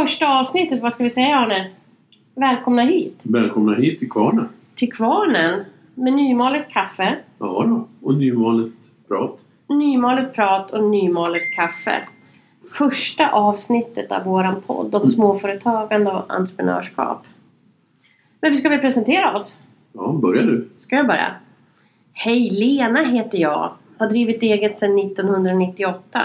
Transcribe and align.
Första 0.00 0.38
avsnittet, 0.38 0.82
vad 0.82 0.92
ska 0.92 1.04
vi 1.04 1.10
säga 1.10 1.36
Arne? 1.36 1.70
Välkomna 2.34 2.82
hit! 2.82 3.18
Välkomna 3.22 3.74
hit 3.74 3.98
till 3.98 4.10
Kvarnen. 4.10 4.48
Till 4.74 4.92
Kvarnen 4.92 5.64
med 5.94 6.12
nymalet 6.12 6.68
kaffe, 6.68 7.16
Ja 7.38 7.64
då, 7.66 7.88
och 8.02 8.14
nymalet 8.14 8.72
prat. 9.08 9.40
nymalet 9.68 10.34
prat 10.34 10.70
och 10.70 10.84
nymalet 10.84 11.42
kaffe. 11.56 12.02
Första 12.78 13.30
avsnittet 13.30 14.12
av 14.12 14.24
våran 14.24 14.62
podd 14.66 14.94
om 14.94 15.08
småföretagande 15.08 16.10
och 16.10 16.34
entreprenörskap. 16.34 17.24
Men 18.40 18.50
vi 18.50 18.56
ska 18.56 18.68
väl 18.68 18.80
presentera 18.80 19.36
oss? 19.36 19.58
Ja, 19.92 20.12
börja 20.12 20.42
du. 20.42 20.68
Ska 20.80 20.96
jag 20.96 21.06
börja? 21.06 21.34
Hej, 22.12 22.50
Lena 22.50 23.02
heter 23.02 23.38
jag. 23.38 23.70
Har 23.98 24.08
drivit 24.08 24.42
eget 24.42 24.78
sedan 24.78 24.98
1998. 24.98 26.22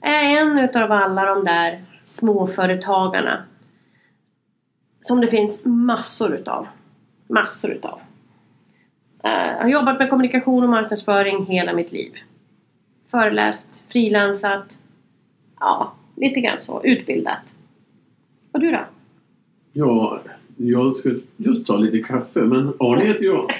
Är 0.00 0.36
en 0.36 0.58
utav 0.58 0.92
alla 0.92 1.24
de 1.24 1.44
där 1.44 1.80
småföretagarna. 2.04 3.44
Som 5.00 5.20
det 5.20 5.26
finns 5.28 5.64
massor 5.64 6.34
utav. 6.34 6.66
Massor 7.28 7.70
utav. 7.70 8.00
Jag 9.22 9.62
har 9.62 9.68
jobbat 9.68 9.98
med 9.98 10.10
kommunikation 10.10 10.64
och 10.64 10.70
marknadsföring 10.70 11.46
hela 11.46 11.72
mitt 11.72 11.92
liv. 11.92 12.12
Föreläst, 13.10 13.82
frilansat. 13.88 14.76
Ja, 15.60 15.92
lite 16.16 16.40
grann 16.40 16.60
så. 16.60 16.80
Utbildat. 16.84 17.38
Och 18.52 18.60
du 18.60 18.70
då? 18.70 18.80
Ja, 19.72 20.20
jag 20.56 20.94
ska 20.94 21.10
just 21.36 21.66
ta 21.66 21.76
lite 21.76 21.98
kaffe, 21.98 22.40
men 22.40 22.72
Arne 22.78 23.04
heter 23.04 23.24
jag. 23.24 23.50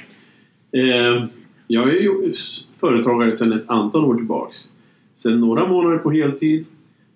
Eh, 0.72 1.24
jag 1.66 1.88
är 1.88 2.00
ju 2.00 2.32
företagare 2.80 3.36
sedan 3.36 3.52
ett 3.52 3.70
antal 3.70 4.04
år 4.04 4.14
tillbaks. 4.14 4.68
Sedan 5.14 5.40
några 5.40 5.68
månader 5.68 5.98
på 5.98 6.10
heltid, 6.10 6.66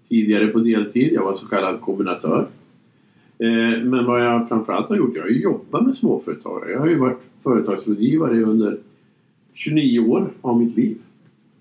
tidigare 0.08 0.46
på 0.46 0.58
deltid. 0.58 1.12
Jag 1.12 1.24
var 1.24 1.34
så 1.34 1.46
kallad 1.46 1.80
kombinatör. 1.80 2.48
Eh, 3.38 3.84
men 3.84 4.04
vad 4.04 4.24
jag 4.24 4.48
framförallt 4.48 4.88
har 4.88 4.96
gjort, 4.96 5.16
jag 5.16 5.22
har 5.22 5.28
ju 5.28 5.42
jobbat 5.42 5.86
med 5.86 5.96
småföretagare. 5.96 6.72
Jag 6.72 6.80
har 6.80 6.86
ju 6.86 6.98
varit 6.98 7.20
företagsrådgivare 7.42 8.42
under 8.42 8.78
29 9.54 10.00
år 10.00 10.30
av 10.40 10.58
mitt 10.58 10.76
liv. 10.76 10.98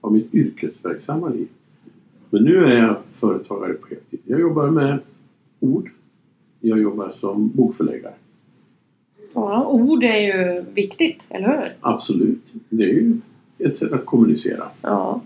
Av 0.01 0.13
mitt 0.13 0.33
yrkesverksamma 0.33 1.29
liv. 1.29 1.47
Men 2.29 2.43
nu 2.43 2.65
är 2.65 2.77
jag 2.77 2.95
företagare 3.19 3.73
på 3.73 3.87
heltid. 3.87 4.19
Jag 4.23 4.39
jobbar 4.39 4.69
med 4.69 4.99
ord. 5.59 5.89
Jag 6.59 6.79
jobbar 6.79 7.13
som 7.19 7.49
bokförläggare. 7.49 8.13
Ja, 9.33 9.67
ord 9.67 10.03
är 10.03 10.19
ju 10.19 10.65
viktigt, 10.73 11.23
eller 11.29 11.47
hur? 11.47 11.73
Absolut. 11.81 12.53
Det 12.69 12.83
är 12.83 12.87
ju 12.87 13.17
ett 13.57 13.75
sätt 13.75 13.93
att 13.93 14.05
kommunicera. 14.05 14.63
Ja. 14.81 15.21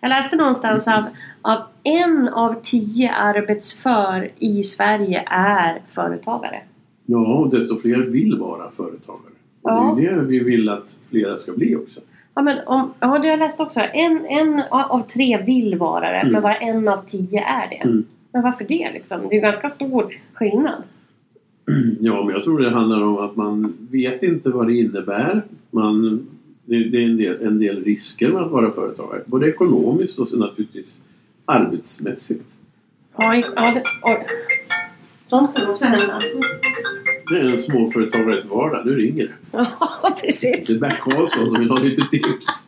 Jag 0.00 0.08
läste 0.08 0.36
någonstans 0.36 0.88
av, 0.88 1.04
av 1.42 1.58
en 1.82 2.28
av 2.28 2.54
tio 2.62 3.12
arbetsför 3.12 4.28
i 4.38 4.62
Sverige 4.62 5.22
är 5.26 5.80
företagare. 5.88 6.60
Ja, 7.06 7.34
och 7.38 7.50
desto 7.50 7.80
fler 7.80 7.98
vill 7.98 8.38
vara 8.38 8.70
företagare. 8.70 9.32
Ja. 9.62 9.94
Det 9.98 10.06
är 10.06 10.16
det 10.16 10.22
vi 10.22 10.38
vill 10.38 10.68
att 10.68 10.96
flera 11.10 11.36
ska 11.36 11.52
bli 11.52 11.76
också. 11.76 12.00
Ja, 12.34 12.42
men 12.42 12.58
om, 12.66 12.92
ja, 13.00 13.06
det 13.06 13.16
har 13.18 13.24
jag 13.26 13.38
läst 13.38 13.60
också. 13.60 13.80
En, 13.80 14.26
en 14.26 14.62
av 14.70 15.02
tre 15.08 15.42
vill 15.46 15.78
vara 15.78 16.10
det, 16.10 16.16
Mm. 16.18 16.32
men 16.32 16.42
bara 16.42 16.54
en 16.56 16.88
av 16.88 17.04
tio 17.06 17.44
är 17.44 17.68
det. 17.70 17.76
Mm. 17.88 18.04
Men 18.32 18.42
varför 18.42 18.64
det 18.64 18.90
liksom? 18.92 19.20
Det 19.20 19.26
är 19.26 19.34
ju 19.34 19.40
ganska 19.40 19.70
stor 19.70 20.14
skillnad. 20.32 20.82
Ja, 22.00 22.24
men 22.24 22.34
jag 22.34 22.44
tror 22.44 22.58
det 22.60 22.70
handlar 22.70 23.02
om 23.02 23.18
att 23.18 23.36
man 23.36 23.72
vet 23.90 24.22
inte 24.22 24.48
vad 24.50 24.66
det 24.66 24.74
innebär. 24.74 25.42
Man, 25.70 26.26
det, 26.70 26.84
det 26.88 26.98
är 26.98 27.04
en 27.10 27.16
del, 27.16 27.42
en 27.46 27.58
del 27.58 27.84
risker 27.84 28.28
med 28.28 28.42
att 28.42 28.50
vara 28.50 28.70
företagare. 28.72 29.22
Både 29.26 29.48
ekonomiskt 29.48 30.18
och 30.18 30.28
så 30.28 30.36
naturligtvis 30.36 31.00
arbetsmässigt. 31.44 32.44
Ja, 33.18 33.34
ja 33.56 33.70
det, 33.74 33.82
oj. 34.02 34.26
Sånt 35.26 35.56
kan 35.56 35.70
också 35.70 35.84
hända. 35.84 36.18
Det 37.30 37.36
är 37.40 37.44
en 37.44 37.58
småföretagares 37.58 38.44
vardag. 38.44 38.86
Nu 38.86 38.94
ringer 38.96 39.24
det. 39.24 39.32
Ja, 40.02 40.16
precis. 40.20 40.66
Det 40.66 40.72
är 40.72 40.78
Bert 40.78 40.98
Karlsson 41.00 41.46
som 41.46 41.60
vill 41.60 41.70
ha 41.70 41.78
lite 41.78 42.02
tips. 42.10 42.66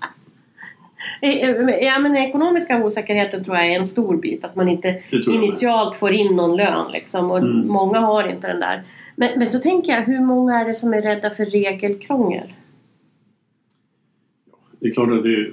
Ja, 1.82 1.98
men 1.98 2.12
den 2.12 2.16
ekonomiska 2.24 2.84
osäkerheten 2.84 3.44
tror 3.44 3.56
jag 3.56 3.66
är 3.66 3.78
en 3.78 3.86
stor 3.86 4.16
bit. 4.16 4.44
Att 4.44 4.56
man 4.56 4.68
inte 4.68 5.02
initialt 5.26 5.96
får 5.96 6.10
in 6.12 6.36
någon 6.36 6.56
lön 6.56 6.92
liksom. 6.92 7.30
Och 7.30 7.38
Mm. 7.38 7.68
många 7.68 7.98
har 8.00 8.28
inte 8.28 8.46
den 8.46 8.60
där. 8.60 8.82
Men, 9.16 9.38
men 9.38 9.46
så 9.46 9.58
tänker 9.58 9.92
jag, 9.92 10.02
hur 10.02 10.20
många 10.20 10.60
är 10.60 10.64
det 10.64 10.74
som 10.74 10.94
är 10.94 11.02
rädda 11.02 11.30
för 11.30 11.44
regelkrångel? 11.46 12.52
Det 14.82 14.88
är 14.88 14.92
klart 14.92 15.12
att 15.12 15.22
det, 15.22 15.50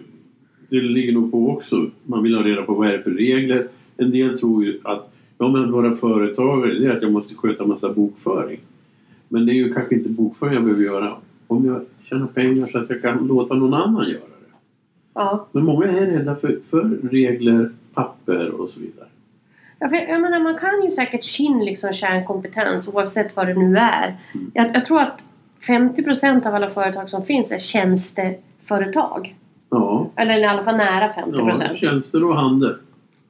det 0.70 0.82
ligger 0.82 1.14
nog 1.14 1.32
på 1.32 1.50
också. 1.50 1.90
Man 2.04 2.24
vill 2.24 2.36
ha 2.36 2.44
reda 2.44 2.62
på 2.62 2.74
vad 2.74 2.88
är 2.88 2.92
det 2.92 3.04
för 3.04 3.12
regler. 3.12 3.68
En 3.98 4.12
del 4.12 4.40
tror 4.40 4.66
ju 4.66 4.80
att 4.84 5.14
ja, 5.38 5.48
men 5.48 5.64
att 5.64 5.72
vara 5.72 5.96
företagare 5.96 6.80
det 6.80 6.86
är 6.86 6.96
att 6.96 7.02
jag 7.02 7.12
måste 7.12 7.36
sköta 7.36 7.66
massa 7.66 7.94
bokföring. 7.94 8.60
Men 9.28 9.46
det 9.46 9.52
är 9.52 9.56
ju 9.56 9.74
kanske 9.74 9.96
inte 9.96 10.10
bokföring 10.10 10.54
jag 10.54 10.64
behöver 10.64 10.84
göra 10.84 11.14
om 11.48 11.66
jag 11.66 11.86
tjänar 12.04 12.28
pengar 12.28 12.68
så 12.68 12.78
att 12.78 12.90
jag 12.90 13.02
kan 13.02 13.28
låta 13.28 13.54
någon 13.54 13.74
annan 13.74 14.10
göra 14.10 14.20
det. 14.20 14.56
Ja. 15.14 15.48
Men 15.52 15.66
många 15.66 15.86
är 15.88 16.06
rädda 16.06 16.36
för, 16.36 16.60
för 16.70 17.10
regler, 17.12 17.72
papper 17.94 18.50
och 18.50 18.70
så 18.70 18.80
vidare. 18.80 19.08
Ja, 19.80 19.90
för 19.90 19.96
jag 19.96 20.22
menar, 20.22 20.40
man 20.40 20.58
kan 20.58 20.84
ju 20.84 20.90
säkert 20.90 21.26
sin 21.26 21.66
liksom 21.66 21.94
kärnkompetens 21.94 22.88
oavsett 22.88 23.36
vad 23.36 23.48
det 23.48 23.54
nu 23.54 23.78
är. 23.78 24.18
Mm. 24.34 24.52
Jag, 24.54 24.76
jag 24.76 24.86
tror 24.86 25.02
att 25.02 25.24
50% 25.62 26.48
av 26.48 26.56
alla 26.56 26.70
företag 26.70 27.10
som 27.10 27.26
finns 27.26 27.52
är 27.52 27.58
tjänsteföretag. 28.70 29.36
Ja, 29.70 30.08
Eller 30.16 30.40
i 30.40 30.46
alla 30.46 30.64
fall 30.64 30.78
nära 30.78 31.10
50%. 31.14 31.64
ja 31.70 31.76
tjänster 31.76 32.24
och 32.24 32.36
handel. 32.36 32.76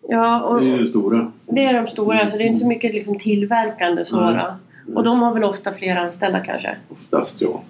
Ja, 0.09 0.41
och 0.41 0.61
Det 0.61 0.71
är 0.73 0.77
det 0.77 0.87
stora. 0.87 1.31
det 1.45 1.65
är 1.65 1.73
de 1.73 1.87
stora. 1.87 2.27
Så 2.27 2.37
det 2.37 2.43
är 2.43 2.47
inte 2.47 2.59
så 2.59 2.67
mycket 2.67 2.93
liksom 2.93 3.19
tillverkande 3.19 4.05
så 4.05 4.21
Nej. 4.29 4.43
då. 4.85 4.95
Och 4.95 5.03
de 5.03 5.21
har 5.21 5.33
väl 5.33 5.43
ofta 5.43 5.73
fler 5.73 5.95
anställda 5.95 6.39
kanske. 6.39 6.75
Oftast 6.89 7.41
ja. 7.41 7.61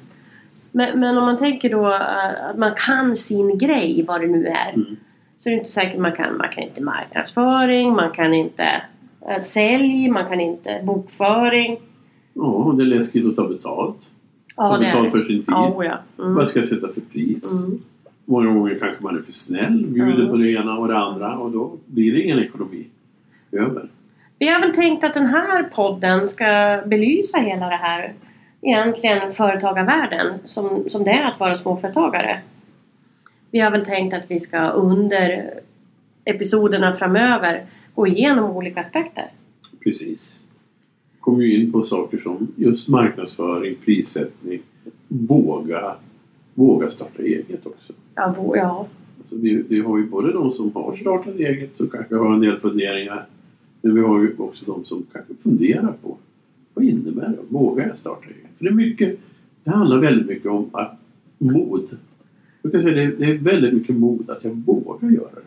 Men, 0.71 0.99
men 0.99 1.17
om 1.17 1.23
man 1.23 1.37
tänker 1.37 1.69
då 1.69 1.87
eh, 1.87 2.49
att 2.49 2.57
man 2.57 2.71
kan 2.87 3.15
sin 3.15 3.57
grej, 3.57 4.05
vad 4.07 4.21
det 4.21 4.27
nu 4.27 4.45
är. 4.47 4.73
Mm. 4.73 4.95
Så 5.37 5.49
är 5.49 5.51
det 5.51 5.57
inte 5.57 5.69
säkert 5.69 5.99
man 5.99 6.11
kan. 6.11 6.37
Man 6.37 6.49
kan 6.49 6.63
inte 6.63 6.81
marknadsföring, 6.81 7.93
man 7.93 8.11
kan 8.11 8.33
inte 8.33 8.81
eh, 9.29 9.41
sälj, 9.41 10.09
man 10.09 10.25
kan 10.25 10.39
inte 10.39 10.81
bokföring. 10.83 11.77
Ja, 12.33 12.73
det 12.77 12.83
är 12.83 12.85
läskigt 12.85 13.25
att 13.25 13.35
ta 13.35 13.47
betalt. 13.47 13.97
Ja, 14.59 14.77
det 14.77 14.85
är 14.85 15.03
det. 15.03 15.11
för 15.11 15.23
sin 15.23 15.43
tid. 15.43 15.53
Oh 15.55 15.85
ja. 15.85 16.23
Mm. 16.23 16.35
Vad 16.35 16.47
ska 16.49 16.59
jag 16.59 16.65
sätta 16.67 16.87
för 16.87 17.01
pris? 17.01 17.63
Mm. 17.63 17.79
Många 18.25 18.53
gånger 18.53 18.79
kanske 18.79 19.03
man 19.03 19.17
är 19.17 19.21
för 19.21 19.31
snäll, 19.31 19.85
bjuder 19.87 20.23
Ja. 20.23 20.29
på 20.29 20.37
det 20.37 20.51
ena 20.51 20.77
och 20.77 20.87
det 20.87 20.97
andra 20.97 21.37
och 21.37 21.51
då 21.51 21.77
blir 21.85 22.13
det 22.13 22.21
ingen 22.21 22.39
ekonomi 22.39 22.85
över. 23.51 23.87
Vi 24.39 24.47
har 24.49 24.59
väl 24.61 24.75
tänkt 24.75 25.03
att 25.03 25.13
den 25.13 25.25
här 25.25 25.63
podden 25.63 26.27
ska 26.27 26.81
belysa 26.85 27.39
hela 27.39 27.69
det 27.69 27.75
här 27.75 28.13
egentligen 28.61 29.33
företagarvärlden 29.33 30.33
som, 30.45 30.89
som 30.89 31.03
det 31.03 31.11
är 31.11 31.25
att 31.27 31.39
vara 31.39 31.55
småföretagare. 31.55 32.39
Vi 33.51 33.59
har 33.59 33.71
väl 33.71 33.85
tänkt 33.85 34.13
att 34.13 34.23
vi 34.27 34.39
ska 34.39 34.69
under 34.69 35.49
episoderna 36.25 36.93
framöver 36.93 37.65
gå 37.95 38.07
igenom 38.07 38.51
olika 38.51 38.79
aspekter. 38.79 39.25
Precis. 39.83 40.41
Kommer 41.19 41.43
ju 41.43 41.61
in 41.63 41.71
på 41.71 41.83
saker 41.83 42.17
som 42.17 42.47
just 42.55 42.87
marknadsföring, 42.87 43.75
prissättning, 43.85 44.59
våga, 45.07 45.95
våga 46.53 46.89
starta 46.89 47.23
eget 47.23 47.65
också. 47.65 47.93
Ja, 48.15 48.35
vå- 48.37 48.57
ja. 48.57 48.87
Alltså 49.19 49.35
vi, 49.35 49.63
vi 49.69 49.79
har 49.79 49.97
ju 49.97 50.05
både 50.05 50.31
de 50.33 50.51
som 50.51 50.71
har 50.73 50.95
startat 50.95 51.35
eget 51.35 51.77
som 51.77 51.87
kanske 51.89 52.15
har 52.15 52.33
en 52.33 52.39
del 52.39 52.59
funderingar 52.59 53.25
men 53.81 53.95
vi 53.95 54.01
har 54.01 54.19
ju 54.19 54.35
också 54.37 54.65
de 54.65 54.85
som 54.85 55.03
kanske 55.13 55.33
funderar 55.43 55.93
på 56.01 56.17
vad 56.73 56.85
innebär 56.85 57.27
det? 57.29 57.37
Vågar 57.49 57.87
jag 57.87 57.97
starta 57.97 58.25
eget? 58.25 58.57
För 58.57 58.65
det 58.65 58.69
är 58.71 58.75
mycket, 58.75 59.19
det 59.63 59.69
handlar 59.71 59.97
väldigt 59.97 60.27
mycket 60.27 60.51
om 60.51 60.69
att, 60.71 60.99
mod. 61.37 61.97
Jag 62.61 62.71
kan 62.71 62.81
säga 62.81 62.95
det, 62.95 63.15
det 63.15 63.25
är 63.25 63.37
väldigt 63.37 63.73
mycket 63.73 63.95
mod 63.95 64.29
att 64.29 64.43
jag 64.43 64.51
vågar 64.65 65.09
göra 65.09 65.29
det. 65.35 65.41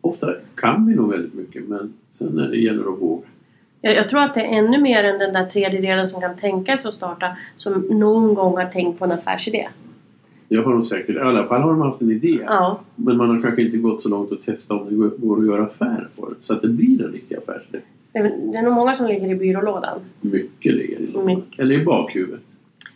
Ofta 0.00 0.34
kan 0.54 0.86
vi 0.86 0.94
nog 0.94 1.10
väldigt 1.10 1.34
mycket 1.34 1.68
men 1.68 1.92
sen 2.08 2.32
när 2.34 2.48
det 2.50 2.56
gäller 2.56 2.92
att 2.94 3.02
våga. 3.02 3.26
Jag, 3.84 3.94
jag 3.96 4.08
tror 4.08 4.20
att 4.20 4.34
det 4.34 4.40
är 4.40 4.58
ännu 4.58 4.78
mer 4.80 5.04
än 5.04 5.18
den 5.18 5.32
där 5.32 5.46
tredjedelen 5.46 6.08
som 6.08 6.20
kan 6.20 6.36
tänka 6.36 6.76
sig 6.76 6.88
att 6.88 6.94
starta 6.94 7.36
som 7.56 7.72
någon 7.90 8.34
gång 8.34 8.56
har 8.56 8.64
tänkt 8.64 8.98
på 8.98 9.04
en 9.04 9.12
affärsidé. 9.12 9.68
Det 10.48 10.56
har 10.56 10.72
de 10.72 10.82
säkert, 10.84 11.16
i 11.16 11.18
alla 11.18 11.46
fall 11.46 11.60
har 11.62 11.70
de 11.70 11.80
haft 11.82 12.00
en 12.00 12.10
idé. 12.10 12.38
Ja, 12.46 12.80
Men 12.96 13.16
man 13.16 13.30
har 13.30 13.42
kanske 13.42 13.62
inte 13.62 13.76
gått 13.76 14.02
så 14.02 14.08
långt 14.08 14.32
att 14.32 14.42
testa 14.44 14.74
om 14.74 14.86
det 14.88 14.94
går- 14.94 15.38
att 15.40 15.46
göra 15.46 15.62
affär 15.64 16.08
på 16.16 16.28
det. 16.28 16.34
Så 16.38 16.52
att 16.52 16.62
det 16.62 16.68
blir 16.68 17.04
en 17.04 17.12
riktig 17.12 17.36
affärsidé. 17.36 17.78
det 18.12 18.18
är, 18.18 18.22
det 18.52 18.58
är 18.58 18.62
nog 18.62 18.72
många 18.72 18.94
som 18.94 19.06
ligger 19.06 19.28
i 19.28 19.34
byrålådan. 19.34 19.98
Mycket 20.20 20.74
ligger 20.74 20.98
i 21.00 21.06
lådan. 21.06 21.26
Mycket. 21.26 21.60
Eller 21.60 21.74
i 21.80 21.84
bakhuvudet. 21.84 22.40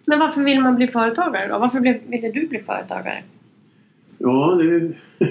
Men 0.05 0.19
varför 0.19 0.43
vill 0.45 0.61
man 0.61 0.77
bli 0.77 0.87
företagare 0.87 1.49
då? 1.49 1.59
Varför 1.59 1.81
blev, 1.81 1.97
ville 2.07 2.31
du 2.31 2.47
bli 2.47 2.59
företagare? 2.59 3.23
Ja, 4.19 4.59
det 4.63 4.65
är, 4.65 4.93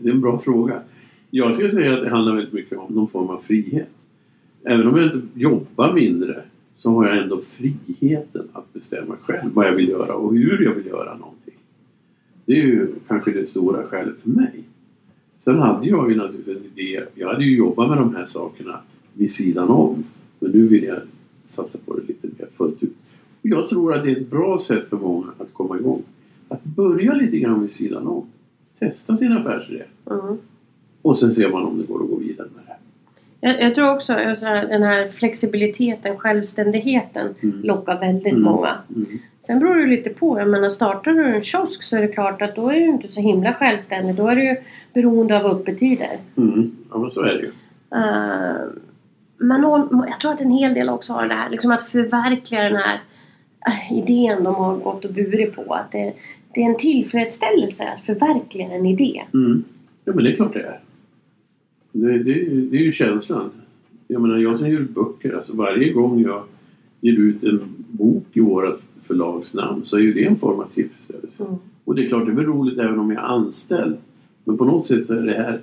det 0.00 0.08
är 0.08 0.12
en 0.12 0.20
bra 0.20 0.38
fråga. 0.38 0.74
Jag 1.30 1.54
skulle 1.54 1.70
säga 1.70 1.94
att 1.94 2.04
det 2.04 2.10
handlar 2.10 2.34
väldigt 2.34 2.52
mycket 2.54 2.78
om 2.78 2.94
någon 2.94 3.08
form 3.08 3.30
av 3.30 3.40
frihet. 3.46 3.88
Även 4.64 4.86
om 4.86 4.96
jag 4.96 5.06
inte 5.06 5.26
jobbar 5.34 5.92
mindre 5.92 6.42
så 6.76 6.90
har 6.90 7.08
jag 7.08 7.22
ändå 7.22 7.40
friheten 7.40 8.48
att 8.52 8.72
bestämma 8.72 9.16
själv 9.22 9.50
vad 9.54 9.66
jag 9.66 9.72
vill 9.72 9.88
göra 9.88 10.14
och 10.14 10.34
hur 10.34 10.64
jag 10.64 10.74
vill 10.74 10.86
göra 10.86 11.16
någonting. 11.16 11.54
Det 12.44 12.52
är 12.52 12.62
ju 12.62 12.88
kanske 13.08 13.30
det 13.30 13.46
stora 13.46 13.82
skälet 13.82 14.20
för 14.22 14.30
mig. 14.30 14.64
Sen 15.36 15.58
hade 15.58 15.86
jag 15.86 16.10
ju 16.10 16.16
naturligtvis 16.16 16.56
en 16.56 16.64
idé. 16.64 17.02
Jag 17.14 17.28
hade 17.28 17.44
ju 17.44 17.56
jobbat 17.56 17.88
med 17.88 17.98
de 17.98 18.14
här 18.14 18.24
sakerna 18.24 18.80
vid 19.14 19.32
sidan 19.32 19.68
om 19.68 20.04
Men 20.38 20.50
nu 20.50 20.66
vill 20.66 20.84
jag 20.84 20.98
satsa 21.44 21.78
på 21.84 21.96
det 21.96 22.02
lite 22.08 22.26
mer 22.38 22.48
fullt 22.56 22.82
ut. 22.82 22.96
Och 23.42 23.48
Jag 23.48 23.68
tror 23.68 23.94
att 23.94 24.04
det 24.04 24.10
är 24.10 24.16
ett 24.16 24.30
bra 24.30 24.58
sätt 24.58 24.88
för 24.88 24.96
många 24.96 25.26
att 25.38 25.54
komma 25.54 25.78
igång. 25.78 26.02
Att 26.48 26.64
börja 26.64 27.14
lite 27.14 27.38
grann 27.38 27.60
vid 27.60 27.72
sidan 27.72 28.06
om. 28.06 28.26
Testa 28.78 29.16
sin 29.16 29.32
affärsidé. 29.32 29.82
Mm. 30.10 30.36
Och 31.02 31.18
sen 31.18 31.32
ser 31.32 31.50
man 31.50 31.62
om 31.62 31.78
det 31.78 31.86
går 31.86 32.02
att 32.02 32.10
gå 32.10 32.16
vidare 32.16 32.48
med. 32.54 32.59
Jag, 33.40 33.60
jag 33.62 33.74
tror 33.74 33.90
också 33.94 34.12
att 34.12 34.40
den 34.68 34.82
här 34.82 35.08
flexibiliteten, 35.08 36.16
självständigheten 36.18 37.34
Mm. 37.42 37.60
lockar 37.62 38.00
väldigt 38.00 38.32
Mm. 38.32 38.42
många. 38.44 38.74
Mm. 38.96 39.06
Sen 39.40 39.58
beror 39.58 39.76
det 39.76 39.86
lite 39.86 40.10
på. 40.10 40.38
Jag 40.38 40.48
menar 40.48 40.68
startar 40.68 41.12
du 41.12 41.24
en 41.34 41.42
kiosk 41.42 41.82
så 41.82 41.96
är 41.96 42.00
det 42.00 42.08
klart 42.08 42.42
att 42.42 42.56
då 42.56 42.68
är 42.70 42.74
du 42.74 42.84
inte 42.86 43.08
så 43.08 43.20
himla 43.20 43.54
självständig. 43.54 44.14
Då 44.14 44.28
är 44.28 44.36
du 44.36 44.44
ju 44.44 44.56
beroende 44.92 45.36
av 45.40 45.46
öppettider. 45.46 46.18
Mm. 46.36 46.72
Ja, 46.90 46.98
men 46.98 47.10
så 47.10 47.20
är 47.20 47.32
det 47.34 47.40
ju. 47.40 47.50
Uh, 47.94 48.70
men 49.38 49.64
å- 49.64 50.04
jag 50.08 50.20
tror 50.20 50.32
att 50.32 50.40
en 50.40 50.50
hel 50.50 50.74
del 50.74 50.88
också 50.88 51.12
har 51.12 51.26
det 51.28 51.34
här 51.34 51.50
liksom 51.50 51.70
att 51.70 51.82
förverkliga 51.82 52.62
den 52.62 52.76
här 52.76 53.00
eh, 53.66 53.98
idén 53.98 54.44
de 54.44 54.54
har 54.54 54.76
gått 54.76 55.04
och 55.04 55.12
burit 55.12 55.56
på. 55.56 55.74
Att 55.74 55.92
det, 55.92 56.12
det 56.54 56.60
är 56.62 56.66
en 56.66 56.78
tillfredsställelse 56.78 57.88
att 57.94 58.00
förverkliga 58.00 58.70
en 58.70 58.86
idé. 58.86 59.22
Mm. 59.34 59.64
Ja, 60.04 60.12
men 60.14 60.24
det 60.24 60.30
är 60.32 60.36
klart 60.36 60.52
det 60.52 60.60
är. 60.60 60.80
Det, 61.92 62.18
det, 62.18 62.32
är 62.32 62.50
det 62.70 62.76
är 62.76 62.82
ju 62.82 62.92
känslan. 62.92 63.50
Jag 64.08 64.22
menar, 64.22 64.38
jag 64.38 64.58
som 64.58 64.68
ger 64.68 64.78
ut 64.78 64.90
böcker, 64.90 65.34
alltså 65.34 65.56
varje 65.56 65.92
gång 65.92 66.22
jag 66.22 66.42
ger 67.00 67.18
ut 67.18 67.44
en 67.44 67.60
bok 67.88 68.26
i 68.32 68.40
vårt 68.40 68.80
förlagsnamn 69.06 69.84
så 69.84 69.96
är 69.96 70.00
ju 70.00 70.12
det 70.12 70.24
en 70.26 70.36
form 70.36 70.60
av 70.60 70.66
tillfredsställelse. 70.74 71.42
Mm. 71.44 71.56
Och 71.84 71.94
det 71.94 72.04
är 72.04 72.08
klart, 72.08 72.26
det 72.26 72.32
är 72.32 72.36
väl 72.36 72.44
roligt 72.46 72.78
även 72.78 72.98
om 72.98 73.10
jag 73.10 73.22
är 73.22 73.28
anställd. 73.28 73.96
Men 74.44 74.58
på 74.58 74.64
något 74.64 74.86
sätt 74.86 75.06
så 75.06 75.14
är 75.14 75.22
det 75.22 75.32
här 75.32 75.60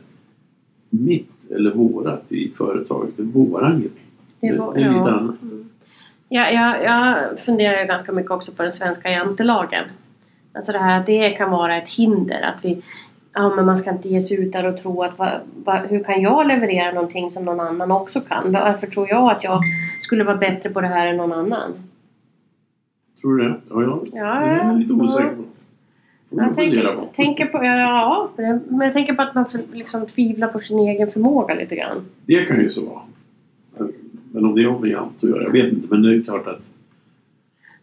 mitt 0.89 1.51
eller 1.51 1.71
vårat 1.71 2.31
i 2.31 2.51
företaget. 2.57 3.17
Det 3.17 3.23
är 3.23 3.25
våran 3.25 3.79
grej. 3.79 3.91
Det 4.39 4.59
var- 4.59 4.73
det 4.73 4.79
är 4.81 4.89
lite 4.89 4.99
ja. 4.99 5.19
annat. 5.19 5.35
Ja, 6.29 6.49
jag, 6.49 6.83
jag 6.83 7.39
funderar 7.39 7.81
ju 7.81 7.87
ganska 7.87 8.11
mycket 8.11 8.31
också 8.31 8.51
på 8.51 8.63
den 8.63 8.73
svenska 8.73 9.09
jantelagen. 9.09 9.83
Alltså 10.53 10.71
det 10.71 10.79
här 10.79 10.99
att 10.99 11.05
det 11.05 11.29
kan 11.29 11.51
vara 11.51 11.77
ett 11.77 11.89
hinder. 11.89 12.41
Att 12.41 12.65
vi, 12.65 12.81
ja 13.37 13.55
men 13.55 13.65
man 13.65 13.77
ska 13.77 13.91
inte 13.91 14.09
ge 14.09 14.21
sig 14.21 14.39
ut 14.39 14.51
där 14.51 14.65
och 14.65 14.81
tro 14.81 15.03
att 15.03 15.19
va, 15.19 15.29
va, 15.65 15.81
hur 15.89 16.03
kan 16.03 16.21
jag 16.21 16.47
leverera 16.47 16.91
någonting 16.91 17.31
som 17.31 17.45
någon 17.45 17.59
annan 17.59 17.91
också 17.91 18.21
kan? 18.21 18.51
Varför 18.51 18.87
tror 18.87 19.09
jag 19.09 19.31
att 19.31 19.43
jag 19.43 19.61
skulle 20.01 20.23
vara 20.23 20.37
bättre 20.37 20.69
på 20.69 20.81
det 20.81 20.87
här 20.87 21.07
än 21.07 21.17
någon 21.17 21.31
annan? 21.31 21.71
Tror 23.21 23.37
du 23.37 23.43
det? 23.43 23.55
Ja, 23.69 23.81
ja. 23.81 24.01
Ja, 24.13 24.39
det 24.39 24.45
är 24.45 24.65
jag 24.65 24.79
lite 24.79 24.93
osäker 24.93 25.29
på. 25.29 25.43
Jag 26.29 26.55
tänker, 26.55 26.95
på. 26.95 27.09
tänker 27.15 27.45
på, 27.45 27.63
ja, 27.63 28.29
men 28.67 28.81
jag 28.81 28.93
tänker 28.93 29.13
på 29.13 29.21
att 29.21 29.35
man 29.35 29.45
för, 29.45 29.61
liksom 29.73 30.05
tvivlar 30.05 30.47
på 30.47 30.59
sin 30.59 30.79
egen 30.79 31.11
förmåga 31.11 31.53
lite 31.53 31.75
grann. 31.75 32.05
Det 32.25 32.45
kan 32.45 32.59
ju 32.59 32.69
så 32.69 32.85
vara. 32.85 33.01
Men 34.31 34.45
om 34.45 34.55
det 34.55 34.63
har 34.63 34.79
med 34.79 34.89
jante 34.89 35.25
att 35.25 35.29
göra, 35.29 35.43
jag 35.43 35.51
vet 35.51 35.73
inte. 35.73 35.87
Men 35.89 36.01
det 36.01 36.15
är 36.15 36.21
klart 36.21 36.47
att 36.47 36.61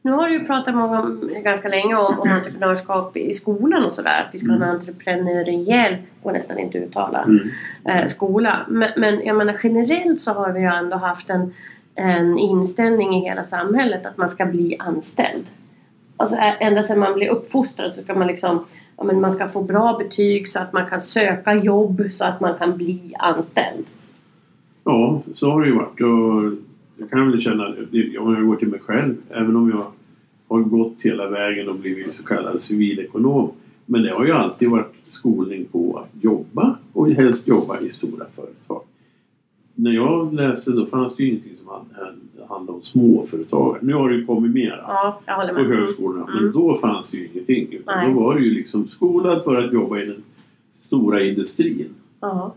Nu 0.05 0.13
har 0.13 0.29
du 0.29 0.35
ju 0.35 0.45
pratat 0.45 0.75
många, 0.75 1.17
ganska 1.43 1.69
länge 1.69 1.95
om, 1.95 2.21
om 2.21 2.29
entreprenörskap 2.29 3.17
i 3.17 3.35
skolan 3.35 3.85
och 3.85 3.93
sådär. 3.93 4.21
Att 4.21 4.35
vi 4.35 4.39
ska 4.39 4.49
ha 4.49 4.57
en 4.57 4.63
entreprenöriell, 4.63 5.97
går 6.23 6.33
nästan 6.33 6.59
inte 6.59 6.79
uttala, 6.79 7.23
mm, 7.23 7.51
eh, 7.85 8.07
skola. 8.07 8.67
Men, 8.69 8.91
men 8.97 9.25
jag 9.25 9.37
menar 9.37 9.57
generellt 9.63 10.21
så 10.21 10.33
har 10.33 10.53
vi 10.53 10.61
ju 10.61 10.67
ändå 10.67 10.97
haft 10.97 11.31
en, 11.31 11.55
en 11.95 12.39
inställning 12.39 13.15
i 13.15 13.29
hela 13.29 13.45
samhället 13.45 14.07
att 14.07 14.17
man 14.17 14.29
ska 14.29 14.47
bli 14.47 14.77
anställd. 14.79 15.45
Alltså 16.17 16.37
ända 16.39 16.83
sedan 16.83 16.99
man 16.99 17.15
blir 17.15 17.29
uppfostrad 17.29 17.93
så 17.93 18.03
ska 18.03 18.15
man 18.15 18.27
liksom 18.27 18.65
ja, 18.97 19.05
men 19.05 19.21
man 19.21 19.33
ska 19.33 19.49
få 19.49 19.63
bra 19.63 19.97
betyg 19.99 20.49
så 20.49 20.59
att 20.59 20.73
man 20.73 20.87
kan 20.87 21.01
söka 21.01 21.55
jobb 21.55 22.03
så 22.11 22.25
att 22.25 22.41
man 22.41 22.59
kan 22.59 22.77
bli 22.77 23.15
anställd. 23.19 23.87
Ja, 24.85 25.23
så 25.35 25.51
har 25.51 25.61
det 25.61 25.67
ju 25.67 25.75
varit. 25.75 26.01
Och 26.01 26.64
jag 26.97 27.11
kan 27.11 27.31
väl 27.31 27.41
känna, 27.41 27.67
om 28.21 28.35
jag 28.35 28.47
går 28.47 28.57
till 28.57 28.69
mig 28.69 28.81
själv, 28.81 29.15
även 29.31 29.57
om 29.57 29.71
jag 29.71 29.87
har 30.49 30.61
gått 30.63 30.95
hela 31.01 31.29
vägen 31.29 31.69
och 31.69 31.75
blivit 31.77 32.13
så 32.15 32.23
kallad 32.25 32.61
civilekonom. 32.61 33.51
Men 33.87 34.03
det 34.03 34.11
har 34.11 34.25
ju 34.25 34.33
alltid 34.33 34.71
varit 34.71 34.93
skolning 35.07 35.65
på 35.65 35.99
att 35.99 36.25
jobba 36.25 36.77
och 36.93 37.11
helst 37.11 37.49
jobba 37.49 37.81
i 37.81 37.89
stora 37.89 38.25
företag. 38.37 38.83
När 39.75 39.91
jag 39.93 40.35
läste 40.35 40.71
då 40.73 40.87
fanns 40.87 41.17
det 41.17 41.23
ju 41.23 41.29
ingenting 41.29 41.53
som 41.57 41.69
hand- 41.69 42.49
handlade 42.49 42.77
om 42.77 42.83
småföretag. 42.83 43.77
Nu 43.81 43.95
har 43.95 44.09
det 44.09 44.15
ju 44.15 44.27
kommit 44.27 44.55
mer 44.55 44.85
Ja, 44.87 45.21
på 45.55 45.63
högskolorna. 45.65 46.27
Men 46.27 46.39
Mm. 46.39 46.53
då 46.53 46.77
fanns 46.77 47.11
det 47.11 47.17
ju 47.17 47.29
ingenting. 47.29 47.69
Utan 47.73 47.99
Nej. 47.99 48.15
då 48.15 48.21
var 48.21 48.35
det 48.35 48.41
ju 48.41 48.51
liksom 48.51 48.89
skolad 48.89 49.45
för 49.45 49.57
att 49.57 49.73
jobba 49.73 49.99
i 50.01 50.05
den 50.07 50.23
stora 50.75 51.23
industrin. 51.25 51.89
Ja. 52.21 52.55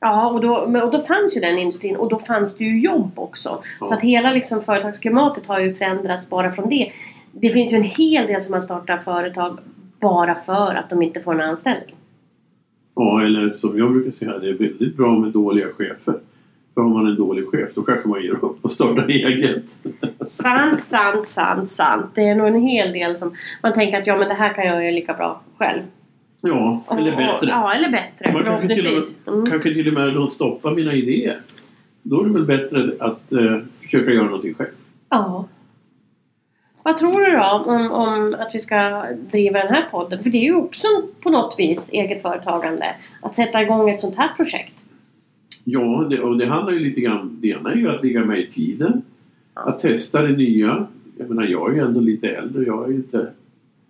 Ja, 0.00 0.30
och 0.30 0.40
då, 0.40 0.54
och 0.56 0.90
då 0.90 1.00
fanns 1.00 1.36
ju 1.36 1.40
den 1.40 1.58
industrin 1.58 1.96
och 1.96 2.08
då 2.08 2.18
fanns 2.18 2.56
det 2.56 2.64
ju 2.64 2.80
jobb 2.80 3.12
också. 3.14 3.62
Ja. 3.80 3.86
Så 3.86 3.94
att 3.94 4.00
hela 4.00 4.32
liksom 4.32 4.62
företagsklimatet 4.62 5.46
har 5.46 5.60
ju 5.60 5.74
förändrats 5.74 6.30
bara 6.30 6.50
från 6.50 6.68
det. 6.68 6.92
Det 7.32 7.50
finns 7.50 7.72
ju 7.72 7.76
en 7.76 7.82
hel 7.82 8.26
del 8.26 8.42
som 8.42 8.54
har 8.54 8.60
startat 8.60 9.04
företag 9.04 9.58
bara 10.00 10.34
för 10.34 10.74
att 10.74 10.90
de 10.90 11.02
inte 11.02 11.20
får 11.20 11.34
en 11.34 11.40
anställning. 11.40 11.94
Ja, 12.94 13.22
eller 13.24 13.50
som 13.50 13.78
jag 13.78 13.92
brukar 13.92 14.10
säga, 14.10 14.38
det 14.38 14.48
är 14.48 14.54
väldigt 14.54 14.96
bra 14.96 15.18
med 15.18 15.32
dåliga 15.32 15.66
chefer. 15.66 16.14
För 16.74 16.82
har 16.82 16.88
man 16.88 17.06
en 17.06 17.16
dålig 17.16 17.48
chef 17.48 17.74
då 17.74 17.82
kanske 17.82 18.08
man 18.08 18.22
ger 18.22 18.44
upp 18.44 18.64
och 18.64 18.72
startar 18.72 19.08
eget. 19.08 19.64
Sant, 20.26 20.82
sant, 20.82 21.28
sant, 21.28 21.70
sant. 21.70 22.06
Det 22.14 22.28
är 22.28 22.34
nog 22.34 22.46
en 22.46 22.60
hel 22.60 22.92
del 22.92 23.16
som 23.16 23.34
man 23.62 23.72
tänker 23.72 24.00
att 24.00 24.06
ja 24.06 24.16
men 24.16 24.28
det 24.28 24.34
här 24.34 24.54
kan 24.54 24.66
jag 24.66 24.84
göra 24.84 24.94
lika 24.94 25.14
bra 25.14 25.40
själv. 25.56 25.82
Ja, 26.40 26.84
eller 26.90 27.12
Och- 27.12 27.16
bättre. 27.18 27.48
Ja, 27.48 27.74
eller 27.74 27.90
bättre 27.90 28.32
man 28.32 28.44
kanske 28.44 28.74
till, 28.74 28.86
och 28.86 28.92
med, 28.92 29.34
Mm. 29.38 29.50
kanske 29.50 29.74
till 29.74 29.88
och 29.88 29.94
med 29.94 30.14
de 30.14 30.28
stoppar 30.28 30.74
mina 30.74 30.92
idéer. 30.94 31.40
Då 32.02 32.20
är 32.20 32.24
det 32.26 32.32
väl 32.32 32.44
bättre 32.44 32.92
att 33.00 33.32
eh, 33.32 33.58
försöka 33.82 34.10
göra 34.10 34.24
någonting 34.24 34.54
själv. 34.54 34.68
Ja. 35.08 35.48
Vad 36.82 36.98
tror 36.98 37.20
du 37.20 37.30
då 37.32 37.42
om, 37.44 37.90
om 37.92 38.36
att 38.38 38.54
vi 38.54 38.58
ska 38.58 39.04
driva 39.30 39.58
den 39.58 39.74
här 39.74 39.84
podden? 39.90 40.22
För 40.22 40.30
det 40.30 40.38
är 40.38 40.42
ju 40.44 40.54
också 40.54 40.86
på 41.22 41.30
något 41.30 41.54
vis 41.58 41.90
eget 41.92 42.22
företagande. 42.22 42.86
Att 43.20 43.34
sätta 43.34 43.62
igång 43.62 43.90
ett 43.90 44.00
sånt 44.00 44.16
här 44.16 44.28
projekt. 44.36 44.72
Ja, 45.64 46.06
det, 46.10 46.20
och 46.20 46.36
det 46.38 46.46
handlar 46.46 46.72
ju 46.72 46.78
lite 46.78 47.00
grann... 47.00 47.38
Det 47.40 47.48
ena 47.48 47.72
är 47.72 47.76
ju 47.76 47.88
att 47.90 48.04
ligga 48.04 48.24
med 48.24 48.38
i 48.40 48.46
tiden. 48.46 49.02
Att 49.54 49.80
testa 49.80 50.22
det 50.22 50.36
nya. 50.36 50.86
Jag 51.18 51.28
menar, 51.28 51.44
jag 51.44 51.70
är 51.70 51.74
ju 51.74 51.80
ändå 51.80 52.00
lite 52.00 52.28
äldre. 52.28 52.64
Jag 52.64 52.84
är 52.84 52.88
ju 52.88 52.94
inte, 52.94 53.26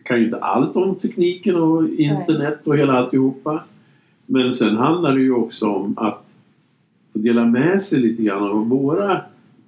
kan 0.06 0.18
ju 0.18 0.24
inte 0.24 0.36
allt 0.38 0.76
om 0.76 0.94
tekniken 0.94 1.54
och 1.56 1.88
internet 1.88 2.58
och 2.64 2.76
hela 2.78 2.92
alltihopa. 2.92 3.64
Men 4.26 4.52
sen 4.54 4.76
handlar 4.76 5.12
det 5.14 5.20
ju 5.20 5.32
också 5.34 5.66
om 5.66 5.94
att 5.98 6.26
få 7.12 7.18
dela 7.18 7.44
med 7.44 7.82
sig 7.82 8.00
lite 8.00 8.22
grann 8.22 8.42
av 8.42 8.68
våra 8.68 9.20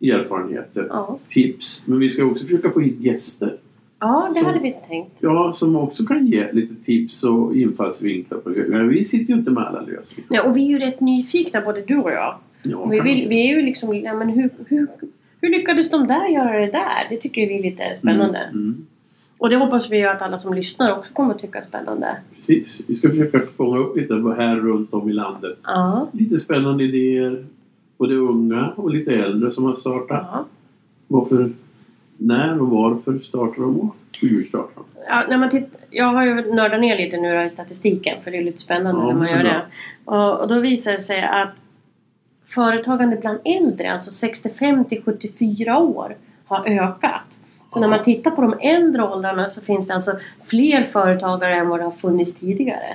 erfarenheter, 0.02 0.86
Ja, 0.90 1.18
tips. 1.28 1.82
Men 1.86 1.98
vi 1.98 2.08
ska 2.10 2.24
också 2.24 2.44
försöka 2.44 2.70
få 2.70 2.80
hit 2.80 3.00
gäster. 3.00 3.56
ja 4.00 4.30
det 4.34 4.40
Så- 4.40 4.46
hade 4.46 4.58
vi 4.58 4.72
tänkt. 4.88 5.12
Ja, 5.18 5.52
som 5.52 5.76
också 5.76 6.04
kan 6.06 6.26
ge 6.26 6.52
lite 6.52 6.74
tips 6.84 7.22
och 7.24 7.56
infallsvinklar 7.56 8.38
på 8.38 8.48
det. 8.48 8.64
Men 8.68 8.88
vi 8.88 9.04
sitter 9.04 9.32
ju 9.32 9.38
inte 9.38 9.50
med 9.50 9.64
alla 9.66 9.80
lösningar. 9.80 10.28
Ja, 10.30 10.42
och 10.42 10.56
vi 10.56 10.62
är 10.62 10.68
ju 10.68 10.78
rätt 10.78 11.00
nyfikna 11.00 11.60
både 11.60 11.80
du 11.82 11.96
och 11.96 12.10
jag. 12.10 12.34
Ja, 12.62 12.86
Vi, 12.86 13.00
vill, 13.00 13.20
man- 13.20 13.28
vi 13.28 13.50
är 13.50 13.56
ju 13.56 13.62
liksom, 13.62 13.94
ja 13.96 14.14
men 14.14 14.28
hur, 14.28 14.50
hur, 14.66 14.86
hur 15.40 15.48
lyckades 15.48 15.90
de 15.90 16.06
där 16.06 16.26
göra 16.28 16.58
det 16.60 16.72
där? 16.72 17.06
Det 17.10 17.16
tycker 17.16 17.46
vi 17.48 17.58
är 17.58 17.62
lite 17.62 17.82
spännande. 17.98 18.38
Mm, 18.38 18.62
mm. 18.62 18.86
Och 19.38 19.50
det 19.50 19.56
hoppas 19.56 19.90
vi 19.90 19.96
ju 19.98 20.06
att 20.06 20.22
alla 20.22 20.38
som 20.38 20.54
lyssnar 20.54 20.92
också 20.98 21.12
kommer 21.14 21.34
att 21.34 21.40
tycka 21.40 21.58
är 21.58 21.62
spännande. 21.62 22.16
Precis. 22.34 22.80
Vi 22.88 22.94
ska 22.96 23.08
försöka 23.08 23.40
fånga 23.56 23.78
upp 23.78 23.96
lite 23.96 24.14
här 24.14 24.56
runt 24.56 24.94
om 24.94 25.10
i 25.10 25.12
landet. 25.12 25.58
Ja. 25.64 26.08
Lite 26.12 26.36
spännande 26.38 26.84
idéer. 26.84 27.46
Både 27.98 28.14
unga 28.14 28.72
och 28.76 28.90
lite 28.90 29.14
äldre 29.14 29.50
som 29.50 29.64
har 29.64 29.74
startat. 29.74 30.26
ja. 30.32 30.44
Varför, 31.08 31.52
när 32.16 32.60
och 32.62 32.68
varför 32.70 33.18
startar 33.18 33.62
de 33.62 33.80
och 33.80 33.96
hur 34.20 34.42
startar 34.44 34.72
de? 34.76 34.84
Ja, 35.08 35.22
när 35.28 35.38
man 35.38 35.50
titt- 35.50 35.76
jag 35.90 36.06
har 36.06 36.26
ju 36.26 36.54
nördat 36.54 36.80
ner 36.80 36.96
lite 36.98 37.16
nu 37.16 37.44
i 37.44 37.50
statistiken 37.50 38.22
för 38.24 38.30
det 38.30 38.36
är 38.38 38.42
lite 38.44 38.58
spännande 38.58 39.00
Ja, 39.00 39.06
när 39.06 39.14
man 39.14 39.28
gör 39.30 39.38
bra. 39.42 39.48
det. 39.52 39.62
Och, 40.04 40.40
och 40.40 40.48
då 40.48 40.60
visar 40.60 40.92
det 40.92 41.02
sig 41.02 41.22
att 41.22 41.48
företagande 42.44 43.16
bland 43.16 43.38
äldre, 43.44 43.92
alltså 43.92 44.10
65 44.10 44.84
till 44.84 45.02
74 45.02 45.78
år, 45.78 46.14
har 46.46 46.64
ökat. 46.68 47.22
Så 47.72 47.80
när 47.80 47.88
man 47.88 48.04
tittar 48.04 48.30
på 48.30 48.42
de 48.42 48.54
äldre 48.60 49.02
åldrarna 49.02 49.46
så 49.48 49.60
finns 49.64 49.86
det 49.86 49.94
alltså 49.94 50.12
fler 50.46 50.82
företagare 50.82 51.54
än 51.54 51.68
vad 51.68 51.80
det 51.80 51.84
har 51.84 51.90
funnits 51.92 52.34
tidigare. 52.34 52.94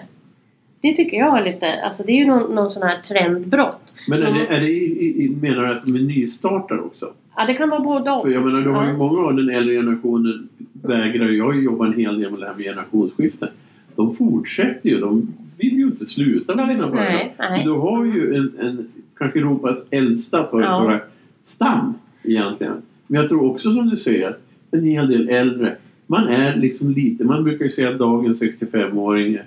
Det 0.82 0.94
tycker 0.96 1.18
jag 1.18 1.40
är 1.40 1.44
lite, 1.46 1.82
alltså 1.84 2.04
det 2.04 2.12
är 2.12 2.18
ju 2.18 2.26
någon, 2.26 2.56
någon 2.56 2.70
sån 2.70 2.84
här 2.84 2.98
trendbrott. 3.02 3.94
Men 4.08 4.24
är 4.24 4.28
Mm. 4.28 4.40
det, 4.40 4.56
är 4.56 4.60
det 4.60 4.68
i, 4.72 5.24
i, 5.26 5.30
menar 5.42 5.64
du 5.66 5.72
att 5.72 5.86
de 5.86 5.96
är 5.96 6.00
nystartare 6.00 6.80
också? 6.80 7.06
Ja, 7.36 7.46
det 7.46 7.54
kan 7.54 7.70
vara 7.70 7.80
både 7.80 8.12
och. 8.12 8.22
För 8.22 8.30
jag 8.30 8.46
menar, 8.46 8.62
du 8.62 8.70
har 8.70 8.84
ju 8.84 8.90
Ja. 8.92 8.98
många 8.98 9.20
av 9.28 9.36
den 9.36 9.50
äldre 9.50 9.74
generationen 9.76 10.50
vägrar. 10.74 11.30
Jag 11.30 11.46
har 11.46 11.54
ju 11.54 11.62
jobbat 11.64 11.88
en 11.88 12.00
hel 12.00 12.20
del 12.20 12.32
med 12.32 12.40
det 12.40 12.46
här 12.48 12.54
med 12.54 12.64
generationsskiften. 12.66 13.50
De 13.96 14.16
fortsätter 14.16 14.90
ju. 14.90 15.00
De 15.00 15.34
vill 15.58 15.74
ju 15.78 15.84
inte 15.86 16.06
sluta 16.06 16.56
med 16.56 16.68
sina 16.68 16.80
företag. 16.88 17.06
nej, 17.14 17.36
nej. 17.40 17.60
Så 17.64 17.70
du 17.70 17.76
har 17.80 18.06
ju 18.06 18.36
en, 18.36 18.54
en 18.68 18.88
kanske 19.18 19.40
Europas 19.40 19.78
äldsta 19.92 20.48
företagarstam 20.48 21.94
egentligen. 22.24 22.82
Men 23.08 23.22
jag 23.22 23.30
tror 23.30 23.52
också 23.52 23.74
som 23.74 23.90
du 23.90 23.98
säger, 23.98 24.38
en 24.74 24.84
hel 24.84 25.08
del 25.08 25.30
äldre. 25.30 25.76
Man 26.08 26.28
är 26.28 26.56
liksom 26.56 26.90
lite, 26.90 27.24
man 27.24 27.44
brukar 27.44 27.66
ju 27.66 27.72
säga 27.72 27.90
att 27.90 28.00
dagens 28.00 28.42
65-åring 28.42 29.40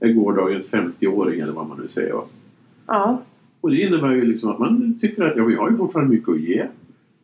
är 0.00 0.12
gårdagens 0.12 0.70
50-åring 0.70 1.40
eller 1.40 1.52
vad 1.52 1.68
man 1.68 1.78
nu 1.82 1.88
säger. 1.88 2.14
Ja. 2.86 3.22
Och 3.60 3.70
det 3.70 3.80
innebär 3.80 4.12
ju 4.12 4.24
liksom 4.24 4.50
att 4.50 4.58
man 4.58 4.98
tycker 5.00 5.22
att 5.22 5.36
ja, 5.36 5.44
vi 5.44 5.54
har 5.54 5.70
ju 5.70 5.76
fortfarande 5.76 6.14
mycket 6.14 6.28
att 6.28 6.40
ge. 6.40 6.66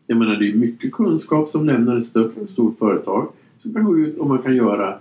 Jag 0.06 0.18
menar 0.18 0.36
det 0.36 0.50
är 0.50 0.54
mycket 0.54 0.92
kunskap 0.92 1.48
som 1.48 1.66
lämnar 1.66 1.96
ett 1.96 2.04
stort, 2.04 2.34
stort 2.48 2.78
företag 2.78 3.28
som 3.62 3.74
kan 3.74 3.84
gå 3.84 3.98
ut 3.98 4.18
och 4.18 4.26
man 4.26 4.38
kan 4.38 4.56
göra 4.56 4.98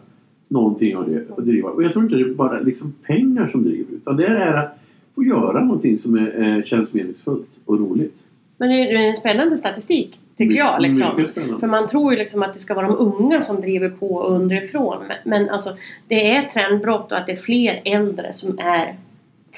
någonting 0.47 0.97
av 0.97 1.09
det 1.09 1.29
och 1.29 1.43
driva. 1.43 1.69
Och 1.69 1.83
jag 1.83 1.93
tror 1.93 2.03
inte 2.03 2.15
det 2.15 2.21
är 2.21 2.33
bara 2.33 2.59
liksom 2.59 2.93
pengar 3.03 3.47
som 3.47 3.63
driver 3.63 3.95
utan 3.95 4.17
det 4.17 4.27
är 4.27 4.53
att 4.53 4.79
få 5.15 5.23
göra 5.23 5.63
någonting 5.63 5.97
som 5.97 6.15
är, 6.15 6.57
eh, 6.57 6.63
känns 6.63 6.93
meningsfullt 6.93 7.49
och 7.65 7.79
roligt. 7.79 8.15
Men 8.57 8.69
det 8.69 8.91
är 8.91 9.07
en 9.07 9.15
spännande 9.15 9.55
statistik, 9.55 10.19
tycker 10.38 10.56
jag. 10.56 10.82
Liksom. 10.82 11.25
För 11.60 11.67
man 11.67 11.88
tror 11.88 12.13
ju 12.13 12.20
liksom 12.20 12.44
att 12.44 12.53
det 12.53 12.60
ska 12.60 12.74
vara 12.74 12.88
de 12.88 12.98
unga 12.98 13.41
som 13.41 13.62
driver 13.62 13.89
på 13.89 14.24
underifrån. 14.24 15.03
Men, 15.08 15.17
men 15.24 15.50
alltså, 15.50 15.77
det 16.08 16.36
är 16.36 16.41
trendbrott 16.41 17.12
och 17.12 17.17
att 17.17 17.25
det 17.25 17.32
är 17.32 17.36
fler 17.36 17.82
äldre 17.86 18.34
som 18.34 18.60
är 18.60 18.96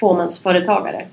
fåmansföretagare 0.00 1.06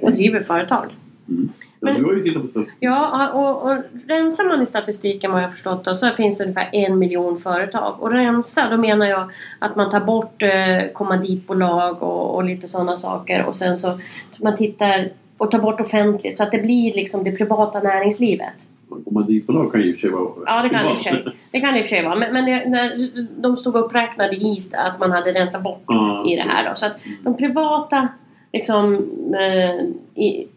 och 0.00 0.12
driver 0.12 0.40
företag. 0.40 0.86
Mm. 1.28 1.52
Ja, 1.80 1.92
Men- 1.92 2.02
du 2.02 2.04
har 2.04 2.14
ju 2.14 2.22
tittat 2.22 2.42
på 2.42 2.48
statistik. 2.48 2.76
Ja, 2.80 3.30
och, 3.32 3.70
och 3.70 3.78
rensar 4.06 4.44
man 4.44 4.62
i 4.62 4.66
statistiken 4.66 5.32
vad 5.32 5.42
jag 5.42 5.50
förstått 5.50 5.84
då, 5.84 5.94
så 5.94 6.10
finns 6.10 6.38
det 6.38 6.44
ungefär 6.44 6.68
en 6.72 6.98
miljon 6.98 7.38
företag. 7.38 7.94
Och 7.98 8.12
rensa, 8.12 8.68
då 8.70 8.76
menar 8.76 9.06
jag 9.06 9.30
att 9.58 9.76
man 9.76 9.90
tar 9.90 10.00
bort 10.00 10.42
eh, 10.42 10.92
kommanditbolag 10.92 12.02
och, 12.02 12.34
och 12.34 12.44
lite 12.44 12.68
sådana 12.68 12.96
saker 12.96 13.44
och 13.44 13.56
sen 13.56 13.78
så 13.78 14.00
man 14.38 14.56
tittar 14.56 15.08
och 15.38 15.50
tar 15.50 15.58
bort 15.58 15.80
offentligt 15.80 16.36
så 16.36 16.42
att 16.42 16.50
det 16.50 16.58
blir 16.58 16.92
liksom 16.94 17.24
det 17.24 17.32
privata 17.32 17.80
näringslivet. 17.80 18.54
Kommanditbolag 19.04 19.72
kan 19.72 19.80
ju 19.80 19.88
i 19.88 19.92
och 19.92 19.94
för 19.94 20.00
sig 20.00 20.10
vara 20.10 20.32
Ja, 20.46 20.62
det 20.62 20.68
kan 20.68 20.84
det 20.84 20.90
i 20.90 20.94
och 20.94 21.00
för 21.00 21.10
sig, 21.10 21.24
det 21.50 21.60
kan 21.60 21.76
i 21.76 21.80
och 21.80 21.84
för 21.84 21.88
sig 21.88 22.04
vara. 22.04 22.14
Men, 22.14 22.32
men 22.32 22.44
det, 22.44 22.68
när 22.68 23.10
de 23.42 23.56
stod 23.56 23.76
uppräknade 23.76 24.36
i 24.36 24.58
att 24.72 24.98
man 25.00 25.12
hade 25.12 25.32
rensat 25.32 25.62
bort 25.62 25.82
Ja, 25.86 26.24
i 26.28 26.36
det 26.36 26.42
här 26.42 26.68
då. 26.68 26.74
Så 26.74 26.86
att 26.86 26.92
de 27.24 27.36
privata 27.36 28.08
liksom 28.52 28.94
eh, 29.34 29.84
i, 30.24 30.48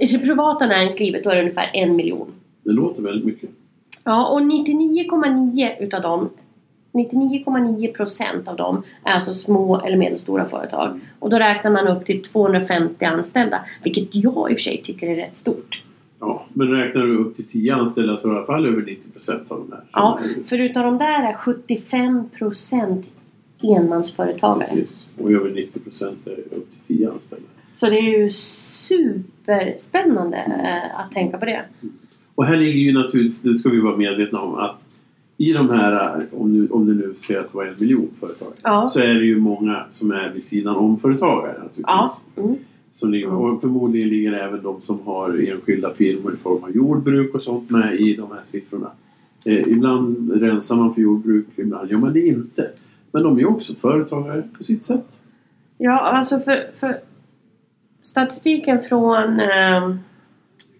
i 0.00 0.06
det 0.06 0.18
privata 0.18 0.66
näringslivet 0.66 1.24
då 1.24 1.30
är 1.30 1.34
det 1.34 1.40
ungefär 1.40 1.70
en 1.72 1.96
miljon. 1.96 2.32
Det 2.64 2.72
låter 2.72 3.02
väldigt 3.02 3.26
mycket. 3.26 3.50
Ja, 4.04 4.28
och 4.28 4.40
99,9 4.40 5.70
utav 5.80 6.02
dem 6.02 6.28
99,9 6.92 7.92
procent 7.92 8.48
av 8.48 8.56
dem 8.56 8.82
är 9.04 9.12
alltså 9.12 9.34
små 9.34 9.80
eller 9.80 9.96
medelstora 9.96 10.44
företag. 10.44 11.00
Och 11.18 11.30
då 11.30 11.38
räknar 11.38 11.70
man 11.70 11.88
upp 11.88 12.06
till 12.06 12.22
250 12.22 13.04
anställda. 13.04 13.60
Vilket 13.82 14.14
jag 14.14 14.50
i 14.50 14.54
och 14.54 14.58
för 14.58 14.62
sig 14.62 14.82
tycker 14.84 15.06
är 15.06 15.16
rätt 15.16 15.36
stort. 15.36 15.82
Ja, 16.24 16.46
men 16.52 16.68
räknar 16.70 17.02
du 17.02 17.16
upp 17.16 17.36
till 17.36 17.44
10 17.48 17.74
anställda 17.74 18.16
så 18.16 18.26
det 18.28 18.34
i 18.34 18.36
alla 18.36 18.46
fall 18.46 18.66
över 18.66 18.82
90 18.82 19.10
procent 19.12 19.50
av 19.50 19.58
de 19.68 19.72
här. 19.76 19.84
Ja, 19.92 20.18
som 20.22 20.30
är- 20.40 20.44
för 20.44 20.58
utav 20.58 20.84
de 20.84 20.98
där 20.98 21.22
är 21.28 21.34
75 21.34 22.28
procent 22.38 23.06
enmansföretagare. 23.62 24.66
Precis. 24.68 25.08
Och 25.18 25.32
över 25.32 25.50
90 25.50 25.80
procent 25.80 26.26
är 26.26 26.30
upp 26.56 26.68
till 26.86 26.96
10 26.96 27.10
anställda. 27.10 27.46
Så 27.74 27.86
det 27.90 27.98
är 27.98 28.18
ju 28.18 28.30
superspännande 28.30 30.36
eh, 30.36 31.00
att 31.00 31.12
tänka 31.12 31.38
på 31.38 31.44
det. 31.44 31.64
Och 32.34 32.44
här 32.46 32.56
ligger 32.56 32.80
ju 32.80 32.92
naturligtvis, 32.92 33.42
det 33.42 33.54
ska 33.58 33.68
vi 33.68 33.80
vara 33.80 33.96
medvetna 33.96 34.40
om, 34.40 34.54
att 34.54 34.76
i 35.36 35.52
de 35.52 35.70
här, 35.70 36.26
om 36.32 36.52
du, 36.52 36.68
om 36.68 36.86
du 36.86 36.94
nu 36.94 37.14
säger 37.26 37.40
att 37.40 37.52
det 37.52 37.56
var 37.56 37.64
en 37.64 37.74
miljon 37.78 38.08
företag, 38.20 38.48
Ja. 38.62 38.90
så 38.92 39.00
är 39.00 39.14
det 39.14 39.24
ju 39.24 39.38
många 39.38 39.84
som 39.90 40.10
är 40.12 40.30
vid 40.30 40.44
sidan 40.44 40.76
om 40.76 40.98
företagare 40.98 41.52
naturligtvis. 41.52 41.84
Ja. 41.86 42.12
Mm. 42.36 42.56
Som 42.92 43.10
ligger, 43.10 43.32
och 43.32 43.60
förmodligen 43.60 44.08
ligger 44.08 44.32
även 44.32 44.62
de 44.62 44.80
som 44.80 45.00
har 45.06 45.50
enskilda 45.50 45.94
firmor 45.94 46.34
i 46.34 46.36
form 46.36 46.64
av 46.64 46.76
jordbruk 46.76 47.34
och 47.34 47.42
sånt 47.42 47.70
med 47.70 48.00
i 48.00 48.16
de 48.16 48.30
här 48.30 48.42
siffrorna. 48.44 48.90
Eh, 49.44 49.68
ibland 49.68 50.32
rensar 50.32 50.76
man 50.76 50.94
för 50.94 51.02
jordbruk, 51.02 51.46
ibland 51.56 51.90
gör 51.90 51.98
man 51.98 52.12
det 52.12 52.26
inte. 52.26 52.70
Men 53.12 53.22
de 53.22 53.38
är 53.38 53.46
också 53.46 53.74
företagare 53.74 54.42
på 54.58 54.64
sitt 54.64 54.84
sätt. 54.84 55.18
Ja, 55.78 56.00
alltså 56.00 56.40
för, 56.40 56.70
för 56.78 57.00
statistiken 58.02 58.82
från 58.82 59.40
eh, 59.40 59.96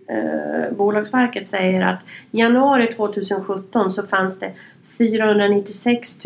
eh, 0.09 0.77
Bolagsverket 0.77 1.49
säger 1.49 1.81
att 1.81 1.99
januari 2.31 2.87
2017 2.87 3.91
så 3.91 4.03
fanns 4.03 4.39
det 4.39 4.53
496 4.99 6.19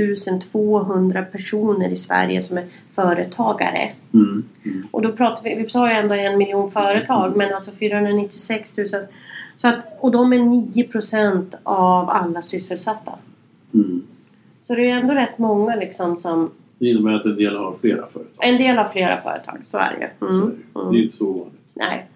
200 0.53 1.23
personer 1.23 1.89
i 1.89 1.97
Sverige 1.97 2.43
som 2.43 2.59
är 2.59 2.65
företagare. 2.95 3.93
Mm. 4.15 4.45
Mm. 4.65 4.87
Och 4.91 5.03
då 5.03 5.13
pratar 5.13 5.43
vi, 5.45 5.55
vi 5.55 5.69
sa 5.69 5.89
ju 5.89 5.95
ändå 5.95 6.15
en 6.15 6.39
miljon 6.39 6.71
företag 6.71 7.37
men 7.37 7.55
alltså 7.55 7.71
496 7.73 8.77
000. 8.77 8.87
Så 9.57 9.69
att, 9.69 9.77
och 10.01 10.11
de 10.11 10.33
är 10.33 10.39
9 10.39 10.85
procent 10.85 11.55
av 11.63 12.11
alla 12.11 12.43
sysselsatta. 12.43 13.13
Mm. 13.75 14.03
Så 14.63 14.75
det 14.75 14.91
är 14.91 14.95
ändå 14.97 15.15
rätt 15.15 15.39
många 15.39 15.75
liksom 15.75 16.17
som... 16.17 16.51
Det 16.79 16.87
innebär 16.91 17.13
att 17.13 17.25
en 17.25 17.37
del 17.37 17.57
har 17.57 17.75
flera 17.81 18.07
företag. 18.07 18.49
En 18.49 18.57
del 18.57 18.77
har 18.77 18.85
flera 18.85 19.21
företag, 19.21 19.59
så 19.67 19.79
är 19.79 19.95
det 19.99 20.01
ju. 20.01 20.29
Mm. 20.29 20.51
Det 20.75 20.79
är 20.81 20.83
Mm. 20.85 20.97
inte 20.97 21.17
så 21.17 21.25
ovanligt. 21.27 21.53
Nej. 21.75 22.07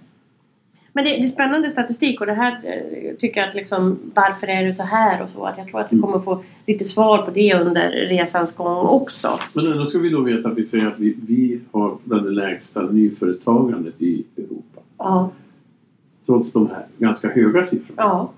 Men 0.93 1.05
det, 1.05 1.11
det 1.11 1.23
är 1.23 1.25
spännande 1.25 1.71
statistik 1.71 2.21
och 2.21 2.27
det 2.27 2.33
här 2.33 2.53
eh, 2.65 3.17
tycker 3.17 3.41
jag 3.41 3.49
att 3.49 3.55
liksom 3.55 3.99
varför 4.15 4.47
är 4.47 4.65
det 4.65 4.73
så 4.73 4.83
här 4.83 5.23
och 5.23 5.29
så. 5.29 5.45
Att 5.45 5.59
jag 5.59 5.69
tror 5.69 5.81
att 5.81 5.93
vi 5.93 5.97
Mm. 5.97 6.11
kommer 6.11 6.25
få 6.25 6.43
lite 6.67 6.85
svar 6.85 7.19
på 7.23 7.31
det 7.31 7.55
under 7.55 7.91
resans 7.91 8.57
gång 8.57 8.87
också. 8.87 9.29
Men 9.55 9.67
ändå 9.73 9.87
ska 9.87 9.99
vi 9.99 10.11
då 10.11 10.21
veta 10.21 10.49
att 10.49 10.57
vi 10.59 10.65
säger 10.65 10.87
att 10.87 10.99
vi, 10.99 11.17
vi 11.27 11.61
har 11.73 11.97
bland 12.05 12.25
det 12.27 12.31
lägsta 12.31 12.83
nyföretagandet 12.83 13.95
i 14.03 14.25
Europa. 14.37 14.81
Ja. 14.99 15.31
Trots 16.27 16.53
de 16.53 16.67
här 16.71 16.87
ganska 16.99 17.29
höga 17.29 17.63
siffrorna. 17.63 18.03
Ja. 18.03 18.33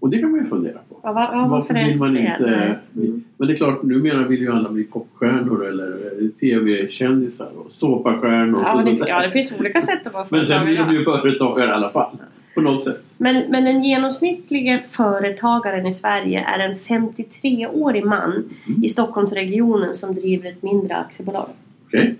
Och 0.00 0.10
det 0.10 0.18
kan 0.18 0.30
man 0.30 0.40
ju 0.40 0.46
fundera 0.46 0.78
ja, 1.06 1.12
var, 1.12 1.48
Varför 1.48 1.48
varför 1.74 1.74
vill 1.74 1.98
man 1.98 2.16
inte... 2.16 2.76
Mm. 2.96 3.24
Men 3.36 3.48
det 3.48 3.54
är 3.54 3.56
klart, 3.56 3.82
numera 3.82 4.24
vill 4.28 4.40
ju 4.40 4.52
alla 4.52 4.70
bli 4.70 4.84
popstjärnor 4.84 5.66
eller 5.66 5.88
eh, 6.22 6.28
tv-kändisar 6.40 7.48
och 7.56 7.72
såpastjärnor 7.72 8.62
Ja, 8.62 8.74
och 8.74 8.84
det, 8.84 8.90
ja, 9.08 9.22
det 9.22 9.30
finns 9.30 9.52
olika 9.58 9.80
sätt 9.80 10.06
att 10.06 10.12
vara 10.12 10.26
Men 10.30 10.46
sen 10.46 10.64
blir 10.64 10.74
de 10.76 10.84
företagare. 10.84 10.98
ju 10.98 11.04
företagare 11.20 11.68
i 11.70 11.72
alla 11.72 11.90
fall. 11.90 12.16
På 12.54 12.60
något 12.60 12.82
sätt. 12.82 13.02
Men, 13.18 13.50
men 13.50 13.64
den 13.64 13.84
genomsnittliga 13.84 14.78
företagaren 14.78 15.86
i 15.86 15.92
Sverige 15.92 16.40
är 16.40 16.58
en 16.58 16.76
53-årig 16.76 18.04
man 18.04 18.32
Mm. 18.66 18.84
i 18.84 18.88
Stockholmsregionen 18.88 19.94
som 19.94 20.14
driver 20.14 20.50
ett 20.50 20.62
mindre 20.62 20.96
aktiebolag. 20.96 21.48
Okej? 21.86 22.14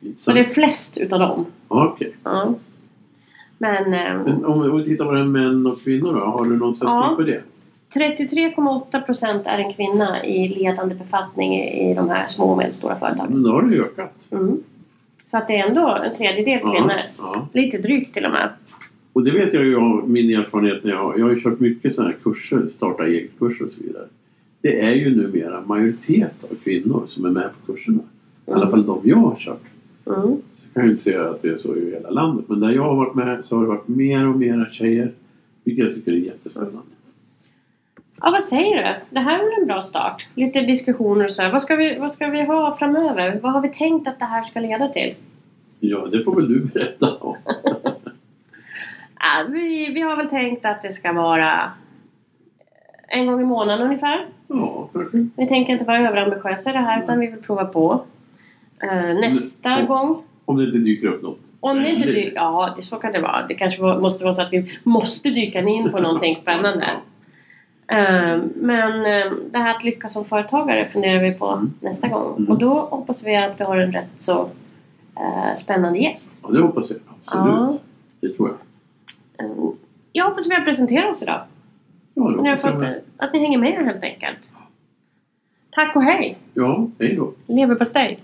Så 0.00 0.06
Intressant. 0.06 0.34
det 0.34 0.40
är 0.40 0.44
flest 0.44 0.98
utav 0.98 1.18
dem. 1.20 1.44
Okej. 1.68 2.12
Ja. 2.24 2.54
Men, 3.58 3.76
eh, 3.94 4.14
Men 4.24 4.44
om, 4.44 4.62
om 4.70 4.76
vi 4.78 4.84
tittar 4.84 5.04
på 5.04 5.12
det 5.12 5.18
här 5.18 5.24
män 5.26 5.66
och 5.66 5.82
kvinnor 5.82 6.12
då? 6.14 6.20
Har 6.20 6.44
du 6.44 6.56
någon 6.56 6.74
statistik 6.74 7.10
Ja. 7.10 7.14
på 7.16 7.22
det? 7.22 7.40
33,8 7.94 9.00
procent 9.00 9.42
är 9.46 9.58
en 9.58 9.72
kvinna 9.72 10.24
i 10.24 10.48
ledande 10.48 10.94
befattning 10.94 11.54
i 11.54 11.94
de 11.94 12.08
här 12.08 12.26
små 12.26 12.44
och 12.44 12.58
medelstora 12.58 12.98
företagen. 12.98 13.32
Men 13.32 13.42
då 13.42 13.50
har 13.50 13.62
det 13.62 13.74
ju 13.74 13.82
ökat. 13.84 14.14
Mm. 14.30 14.56
Så 15.26 15.36
att 15.36 15.46
det 15.48 15.56
är 15.56 15.68
ändå 15.68 15.98
en 16.04 16.16
tredjedel 16.16 16.60
Ja, 16.62 16.72
kvinnor. 16.72 16.92
ja. 17.18 17.48
Lite 17.52 17.78
drygt 17.78 18.14
till 18.14 18.24
och 18.24 18.30
med. 18.32 18.48
Och 19.12 19.24
det 19.24 19.30
vet 19.30 19.54
jag 19.54 19.64
ju 19.64 19.76
av 19.76 20.10
min 20.10 20.38
erfarenhet 20.38 20.84
när 20.84 20.90
jag 20.90 20.98
har, 20.98 21.18
jag 21.18 21.24
har 21.26 21.34
ju 21.34 21.40
kört 21.40 21.60
mycket 21.60 21.94
sådana 21.94 22.10
här 22.10 22.18
kurser, 22.22 22.66
starta 22.66 23.06
eget-kurser 23.06 23.64
och 23.64 23.70
så 23.70 23.82
vidare. 23.82 24.04
Det 24.60 24.80
är 24.80 24.92
ju 24.94 25.16
numera 25.16 25.60
majoritet 25.66 26.44
av 26.50 26.54
kvinnor 26.64 27.02
som 27.06 27.24
är 27.24 27.30
med 27.30 27.50
på 27.52 27.72
kurserna. 27.72 28.00
I 28.46 28.50
alla 28.50 28.70
fall 28.70 28.86
de 28.86 29.00
jag 29.04 29.16
har 29.16 29.36
kört. 29.36 29.62
Mm. 30.06 30.20
Så 30.56 30.68
kan 30.74 30.82
jag 30.82 30.86
inte 30.86 31.02
säga 31.02 31.30
att 31.30 31.42
det 31.42 31.48
är 31.48 31.56
så 31.56 31.76
i 31.76 31.90
hela 31.90 32.10
landet. 32.10 32.44
Men 32.48 32.60
där 32.60 32.70
jag 32.70 32.82
har 32.82 32.94
varit 32.96 33.14
med 33.14 33.44
så 33.44 33.56
har 33.56 33.62
det 33.62 33.68
varit 33.68 33.88
mer 33.88 34.28
och 34.28 34.36
mer 34.36 34.68
tjejer. 34.72 35.12
Vilket 35.64 35.84
jag 35.84 35.94
tycker 35.94 36.12
är 36.12 36.16
jättespännande. 36.16 36.78
Ja, 38.20 38.30
vad 38.30 38.42
säger 38.42 38.76
du? 38.76 38.94
Det 39.10 39.20
här 39.20 39.38
är 39.38 39.44
väl 39.44 39.60
en 39.60 39.66
bra 39.66 39.82
start? 39.82 40.26
Lite 40.34 40.60
diskussioner 40.60 41.24
och 41.24 41.30
så. 41.30 41.42
här. 41.42 41.52
Vad 41.52 41.62
ska, 41.62 41.76
vi, 41.76 41.98
vad 41.98 42.12
ska 42.12 42.26
vi 42.26 42.42
ha 42.42 42.76
framöver? 42.76 43.38
Vad 43.42 43.52
har 43.52 43.60
vi 43.60 43.68
tänkt 43.68 44.08
att 44.08 44.18
det 44.18 44.24
här 44.24 44.42
ska 44.42 44.60
leda 44.60 44.88
till? 44.88 45.14
Ja, 45.80 46.06
det 46.12 46.24
får 46.24 46.34
väl 46.34 46.48
du 46.48 46.60
berätta 46.64 47.14
om. 47.16 47.36
Ja, 49.20 49.44
vi, 49.48 49.92
vi 49.94 50.00
har 50.00 50.16
väl 50.16 50.28
tänkt 50.28 50.64
att 50.64 50.82
det 50.82 50.92
ska 50.92 51.12
vara 51.12 51.60
en 53.08 53.26
gång 53.26 53.40
i 53.40 53.44
månaden 53.44 53.86
ungefär. 53.86 54.26
Ja, 54.48 54.88
kanske. 54.92 55.26
Vi 55.36 55.46
tänker 55.48 55.72
inte 55.72 55.84
vara 55.84 56.08
överambitiösa 56.08 56.70
i 56.70 56.72
det 56.72 56.78
här 56.78 57.02
utan 57.02 57.20
vi 57.20 57.26
vill 57.26 57.42
prova 57.42 57.64
på. 57.64 58.00
Eh, 58.82 59.14
nästa 59.14 59.68
Men- 59.76 59.86
gång 59.86 60.22
Om 60.44 60.56
det 60.56 60.64
inte 60.64 60.78
dyker 60.78 61.06
upp 61.08 61.22
något. 61.22 61.38
Om 61.60 61.82
det 61.82 61.90
inte 61.90 62.06
dyker... 62.06 62.32
Ja, 62.34 62.74
det, 62.76 62.82
så 62.82 62.96
kan 62.96 63.12
det 63.12 63.20
vara. 63.20 63.46
Det 63.46 63.54
kanske 63.54 63.82
måste 63.82 64.24
vara 64.24 64.34
så 64.34 64.42
att 64.42 64.52
vi 64.52 64.78
måste 64.82 65.30
dyka 65.30 65.60
in 65.60 65.90
på 65.90 66.00
någonting 66.00 66.36
spännande. 66.42 66.86
Eh, 67.88 68.38
Men 68.54 69.06
eh, 69.06 69.32
det 69.50 69.58
här 69.58 69.74
att 69.76 69.84
lyckas 69.84 70.12
som 70.12 70.24
företagare 70.24 70.88
funderar 70.88 71.22
vi 71.22 71.32
på 71.34 71.48
Mm. 71.48 71.72
nästa 71.80 72.08
gång. 72.08 72.36
Mm. 72.36 72.50
Och 72.50 72.58
då 72.58 72.80
hoppas 72.80 73.24
vi 73.24 73.36
att 73.36 73.60
vi 73.60 73.64
har 73.64 73.76
en 73.76 73.92
rätt 73.92 74.08
så 74.18 74.48
eh, 75.16 75.54
spännande 75.56 75.98
gäst. 75.98 76.32
Ja, 76.42 76.48
det 76.48 76.60
hoppas 76.62 76.90
jag. 76.90 76.98
Absolut. 77.24 77.54
Ja. 77.54 77.78
Det 78.20 78.28
tror 78.36 78.48
jag. 78.48 79.46
Eh, 79.46 79.52
jag 80.12 80.24
hoppas 80.24 80.50
vi 80.50 80.54
har 80.54 80.62
presenterat 80.64 81.10
oss 81.10 81.22
idag. 81.22 81.40
Ja, 82.14 82.28
Ni 82.30 82.48
har 82.48 82.56
fått, 82.56 82.82
att 83.16 83.32
ni 83.32 83.38
hänger 83.38 83.58
med 83.58 83.72
helt 83.72 84.02
enkelt. 84.02 84.38
Tack 85.70 85.96
och 85.96 86.02
hej! 86.02 86.38
Ja, 86.54 86.86
hej 86.98 87.14
då. 87.16 87.32
Leverpastej! 87.46 88.18